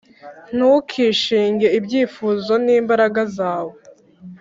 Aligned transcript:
Ntukishinge 0.55 1.67
ibyifuzo 1.79 2.53
n’imbaraga 2.65 3.21
zawe, 3.35 3.75